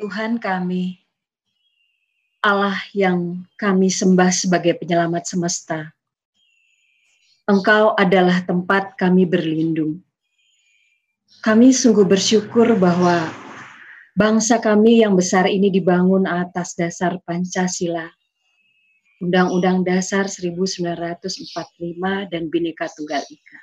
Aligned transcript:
Tuhan 0.00 0.40
kami, 0.40 0.96
Allah 2.40 2.80
yang 2.96 3.44
kami 3.60 3.92
sembah 3.92 4.32
sebagai 4.32 4.72
penyelamat 4.80 5.28
semesta, 5.28 5.92
Engkau 7.44 7.92
adalah 8.00 8.40
tempat 8.40 8.96
kami 8.96 9.28
berlindung. 9.28 10.00
Kami 11.44 11.76
sungguh 11.76 12.08
bersyukur 12.08 12.80
bahwa 12.80 13.28
bangsa 14.16 14.56
kami 14.56 15.04
yang 15.04 15.12
besar 15.20 15.44
ini 15.44 15.68
dibangun 15.68 16.24
atas 16.24 16.72
dasar 16.80 17.20
Pancasila, 17.20 18.08
Undang-Undang 19.20 19.84
Dasar 19.84 20.32
1945 20.32 21.44
dan 22.32 22.48
Bhinneka 22.48 22.88
Tunggal 22.96 23.20
Ika. 23.28 23.60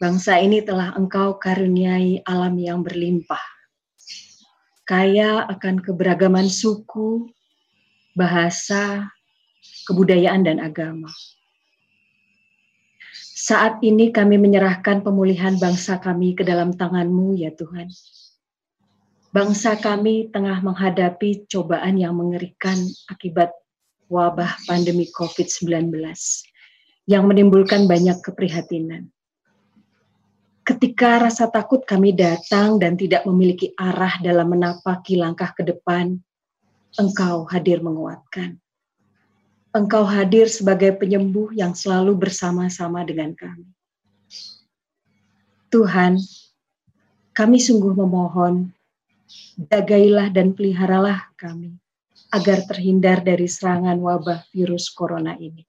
Bangsa 0.00 0.40
ini 0.40 0.64
telah 0.64 0.96
engkau 0.96 1.36
karuniai 1.36 2.24
alam 2.24 2.56
yang 2.56 2.80
berlimpah, 2.80 3.53
kaya 4.84 5.48
akan 5.48 5.80
keberagaman 5.80 6.48
suku, 6.48 7.28
bahasa, 8.12 9.08
kebudayaan, 9.88 10.44
dan 10.44 10.60
agama. 10.60 11.08
Saat 13.34 13.82
ini 13.84 14.08
kami 14.14 14.40
menyerahkan 14.40 15.04
pemulihan 15.04 15.58
bangsa 15.60 16.00
kami 16.00 16.32
ke 16.32 16.46
dalam 16.46 16.72
tangan-Mu, 16.72 17.36
ya 17.36 17.52
Tuhan. 17.52 17.90
Bangsa 19.34 19.74
kami 19.82 20.30
tengah 20.30 20.62
menghadapi 20.62 21.50
cobaan 21.50 21.98
yang 21.98 22.14
mengerikan 22.14 22.78
akibat 23.10 23.50
wabah 24.06 24.62
pandemi 24.70 25.10
COVID-19 25.10 25.90
yang 27.10 27.26
menimbulkan 27.26 27.90
banyak 27.90 28.16
keprihatinan. 28.22 29.10
Ketika 30.64 31.20
rasa 31.20 31.52
takut 31.52 31.84
kami 31.84 32.16
datang 32.16 32.80
dan 32.80 32.96
tidak 32.96 33.28
memiliki 33.28 33.76
arah 33.76 34.16
dalam 34.24 34.48
menapaki 34.48 35.20
langkah 35.20 35.52
ke 35.52 35.60
depan, 35.60 36.16
Engkau 36.96 37.44
hadir 37.52 37.84
menguatkan. 37.84 38.56
Engkau 39.76 40.08
hadir 40.08 40.48
sebagai 40.48 40.96
penyembuh 40.96 41.52
yang 41.52 41.76
selalu 41.76 42.16
bersama-sama 42.16 43.04
dengan 43.04 43.36
kami. 43.36 43.68
Tuhan, 45.68 46.16
kami 47.36 47.58
sungguh 47.60 47.92
memohon, 47.92 48.70
jagailah 49.58 50.32
dan 50.32 50.54
peliharalah 50.56 51.28
kami 51.34 51.76
agar 52.32 52.64
terhindar 52.64 53.20
dari 53.20 53.50
serangan 53.50 53.98
wabah 53.98 54.46
virus 54.54 54.88
corona 54.88 55.36
ini. 55.36 55.66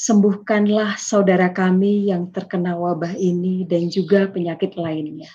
Sembuhkanlah 0.00 0.96
saudara 0.96 1.52
kami 1.52 2.08
yang 2.08 2.32
terkena 2.32 2.72
wabah 2.72 3.20
ini 3.20 3.68
dan 3.68 3.92
juga 3.92 4.32
penyakit 4.32 4.72
lainnya. 4.80 5.28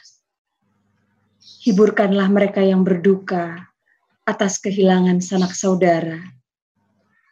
Hiburkanlah 1.62 2.26
mereka 2.34 2.66
yang 2.66 2.82
berduka 2.82 3.62
atas 4.26 4.58
kehilangan 4.58 5.22
sanak 5.22 5.54
saudara, 5.54 6.18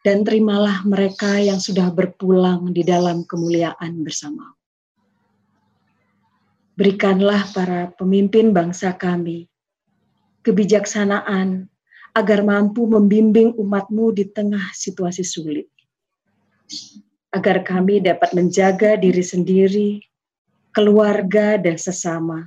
dan 0.05 0.21
terimalah 0.21 0.85
mereka 0.85 1.41
yang 1.41 1.57
sudah 1.57 1.89
berpulang 1.89 2.69
di 2.69 2.85
dalam 2.85 3.25
kemuliaan 3.25 4.05
bersama. 4.05 4.53
Berikanlah 6.77 7.49
para 7.49 7.89
pemimpin 7.97 8.53
bangsa 8.53 8.93
kami 8.93 9.49
kebijaksanaan 10.45 11.65
agar 12.13 12.45
mampu 12.45 12.85
membimbing 12.85 13.57
umatmu 13.57 14.13
di 14.13 14.29
tengah 14.29 14.69
situasi 14.77 15.25
sulit 15.25 15.65
agar 17.33 17.65
kami 17.65 17.97
dapat 17.97 18.29
menjaga 18.37 18.93
diri 18.93 19.25
sendiri, 19.25 19.91
keluarga, 20.69 21.57
dan 21.57 21.81
sesama, 21.81 22.45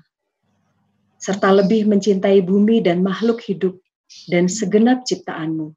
serta 1.19 1.51
lebih 1.51 1.91
mencintai 1.91 2.39
bumi 2.39 2.79
dan 2.79 3.03
makhluk 3.03 3.43
hidup 3.43 3.75
dan 4.31 4.47
segenap 4.47 5.03
ciptaanmu, 5.03 5.75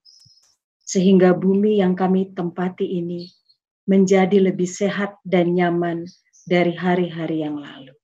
sehingga 0.85 1.33
bumi 1.33 1.81
yang 1.81 1.97
kami 1.97 2.29
tempati 2.37 2.85
ini 2.85 3.33
menjadi 3.89 4.53
lebih 4.53 4.69
sehat 4.69 5.17
dan 5.25 5.57
nyaman 5.57 6.05
dari 6.45 6.77
hari-hari 6.77 7.41
yang 7.41 7.57
lalu. 7.57 7.97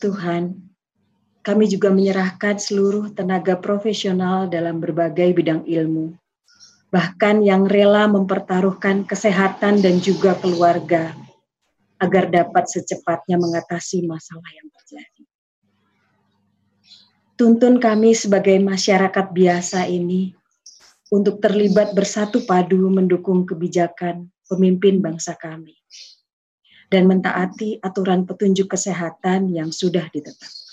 Tuhan, 0.00 0.56
kami 1.44 1.68
juga 1.68 1.92
menyerahkan 1.92 2.56
seluruh 2.56 3.12
tenaga 3.12 3.60
profesional 3.60 4.48
dalam 4.48 4.80
berbagai 4.80 5.36
bidang 5.36 5.68
ilmu 5.68 6.16
bahkan 6.96 7.44
yang 7.44 7.68
rela 7.68 8.08
mempertaruhkan 8.08 9.04
kesehatan 9.04 9.84
dan 9.84 10.00
juga 10.00 10.32
keluarga 10.40 11.12
agar 12.00 12.32
dapat 12.32 12.72
secepatnya 12.72 13.36
mengatasi 13.36 14.08
masalah 14.08 14.48
yang 14.56 14.64
terjadi. 14.72 15.22
Tuntun 17.36 17.84
kami 17.84 18.16
sebagai 18.16 18.56
masyarakat 18.64 19.28
biasa 19.28 19.84
ini 19.92 20.32
untuk 21.12 21.36
terlibat 21.44 21.92
bersatu 21.92 22.48
padu 22.48 22.88
mendukung 22.88 23.44
kebijakan 23.44 24.32
pemimpin 24.48 25.04
bangsa 25.04 25.36
kami 25.36 25.76
dan 26.88 27.04
mentaati 27.04 27.76
aturan 27.84 28.24
petunjuk 28.24 28.72
kesehatan 28.72 29.52
yang 29.52 29.68
sudah 29.68 30.08
ditetapkan. 30.08 30.64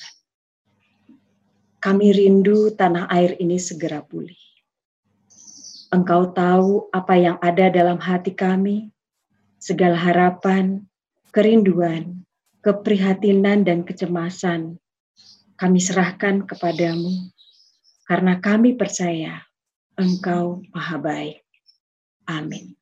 Kami 1.84 2.16
rindu 2.16 2.72
tanah 2.72 3.11
air 3.11 3.35
ini 3.44 3.59
segera 3.59 4.00
pulih 4.00 4.42
Engkau 5.93 6.33
tahu 6.33 6.89
apa 6.89 7.13
yang 7.21 7.37
ada 7.37 7.69
dalam 7.69 8.01
hati 8.01 8.33
kami, 8.33 8.89
segala 9.61 9.93
harapan, 9.93 10.81
kerinduan, 11.29 12.25
keprihatinan, 12.65 13.61
dan 13.61 13.85
kecemasan. 13.85 14.81
Kami 15.53 15.77
serahkan 15.77 16.49
kepadamu, 16.49 17.29
karena 18.09 18.41
kami 18.41 18.73
percaya 18.73 19.45
Engkau 19.93 20.65
Maha 20.73 20.97
Baik. 20.97 21.45
Amin. 22.25 22.73